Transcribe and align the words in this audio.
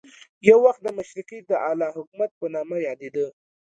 یو 0.49 0.57
وخت 0.65 0.81
د 0.83 0.87
مشرقي 0.97 1.39
د 1.49 1.51
اعلی 1.67 1.89
حکومت 1.97 2.31
په 2.39 2.45
نامه 2.53 2.77
یادېده. 2.87 3.25